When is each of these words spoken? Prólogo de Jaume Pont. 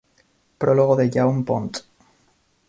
Prólogo 0.61 0.95
de 0.95 1.11
Jaume 1.13 1.43
Pont. 1.45 1.73